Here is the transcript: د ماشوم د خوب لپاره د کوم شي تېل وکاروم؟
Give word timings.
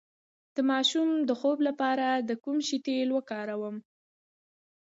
د 0.55 0.57
ماشوم 0.71 1.09
د 1.29 1.29
خوب 1.39 1.57
لپاره 1.67 2.07
د 2.29 2.31
کوم 2.43 2.57
شي 2.67 2.77
تېل 2.85 3.07
وکاروم؟ 3.13 3.75